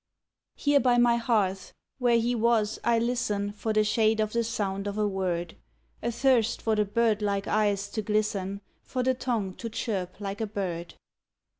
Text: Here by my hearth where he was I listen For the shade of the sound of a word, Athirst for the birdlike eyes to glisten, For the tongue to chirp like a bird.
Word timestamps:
Here 0.55 0.79
by 0.79 0.97
my 0.97 1.17
hearth 1.17 1.73
where 1.99 2.17
he 2.19 2.33
was 2.33 2.79
I 2.83 2.97
listen 2.97 3.51
For 3.51 3.71
the 3.71 3.83
shade 3.83 4.19
of 4.19 4.33
the 4.33 4.43
sound 4.43 4.87
of 4.87 4.97
a 4.97 5.07
word, 5.07 5.55
Athirst 6.01 6.59
for 6.59 6.75
the 6.75 6.85
birdlike 6.85 7.45
eyes 7.47 7.87
to 7.89 8.01
glisten, 8.01 8.61
For 8.81 9.03
the 9.03 9.13
tongue 9.13 9.53
to 9.57 9.69
chirp 9.69 10.15
like 10.19 10.41
a 10.41 10.47
bird. 10.47 10.95